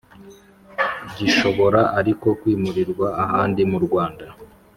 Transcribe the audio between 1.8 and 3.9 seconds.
ariko kwimurirwa ahandi mu